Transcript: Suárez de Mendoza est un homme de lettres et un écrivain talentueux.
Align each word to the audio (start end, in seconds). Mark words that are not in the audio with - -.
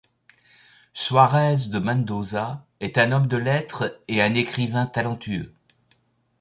Suárez 1.01 1.69
de 1.69 1.77
Mendoza 1.77 2.65
est 2.79 2.97
un 2.97 3.11
homme 3.11 3.27
de 3.27 3.37
lettres 3.37 4.01
et 4.07 4.23
un 4.23 4.33
écrivain 4.33 4.87
talentueux. 4.87 5.53